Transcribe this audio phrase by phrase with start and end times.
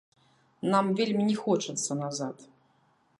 [0.75, 2.37] Нам вельмі не хочацца назад.